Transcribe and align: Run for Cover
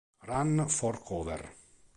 Run 0.29 0.65
for 0.67 0.97
Cover 1.03 1.45